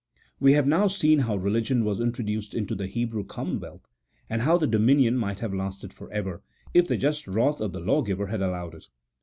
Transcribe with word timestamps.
We 0.39 0.53
have 0.53 0.65
now 0.65 0.87
seen 0.87 1.19
how 1.19 1.35
religion 1.35 1.85
was 1.85 1.99
introduced 1.99 2.55
into 2.55 2.73
the 2.73 2.87
Hebrew 2.87 3.23
commonwealth, 3.23 3.87
and 4.31 4.41
how 4.41 4.57
the 4.57 4.65
dominion 4.65 5.15
might 5.15 5.41
have 5.41 5.53
lasted 5.53 5.93
for 5.93 6.11
ever, 6.11 6.41
if 6.73 6.87
the 6.87 6.97
just 6.97 7.27
wrath 7.27 7.61
of 7.61 7.71
the 7.71 7.81
Lawgiver 7.81 8.25
had 8.25 8.41
allowed 8.41 8.73
it. 8.73 8.87